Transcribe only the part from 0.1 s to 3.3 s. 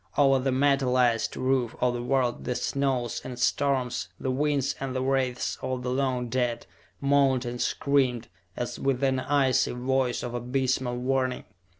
Over the metalized roof of the world the snows